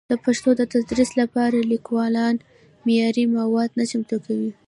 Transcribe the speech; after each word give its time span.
د 0.09 0.13
پښتو 0.25 0.49
د 0.57 0.61
تدریس 0.73 1.11
لپاره 1.21 1.57
لیکوالان 1.71 2.35
معیاري 2.85 3.25
مواد 3.37 3.69
نه 3.79 3.83
چمتو 3.91 4.17
کوي. 4.25 4.51